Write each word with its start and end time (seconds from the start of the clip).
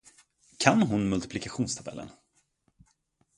Kan 0.57 0.81
hon 0.81 1.09
multiplikationstabellen? 1.09 2.09